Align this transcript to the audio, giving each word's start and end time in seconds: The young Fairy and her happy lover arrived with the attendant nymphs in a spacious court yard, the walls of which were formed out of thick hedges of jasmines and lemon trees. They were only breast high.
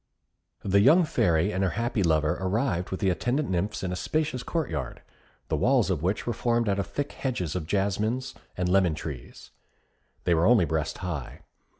The 0.63 0.79
young 0.79 1.05
Fairy 1.05 1.53
and 1.53 1.63
her 1.63 1.69
happy 1.77 2.01
lover 2.01 2.35
arrived 2.41 2.89
with 2.89 3.01
the 3.01 3.11
attendant 3.11 3.51
nymphs 3.51 3.83
in 3.83 3.91
a 3.91 3.95
spacious 3.95 4.41
court 4.41 4.71
yard, 4.71 5.03
the 5.47 5.55
walls 5.55 5.91
of 5.91 6.01
which 6.01 6.25
were 6.25 6.33
formed 6.33 6.67
out 6.67 6.79
of 6.79 6.87
thick 6.87 7.11
hedges 7.11 7.55
of 7.55 7.67
jasmines 7.67 8.33
and 8.57 8.67
lemon 8.67 8.95
trees. 8.95 9.51
They 10.23 10.33
were 10.33 10.47
only 10.47 10.65
breast 10.65 10.97
high. 11.05 11.41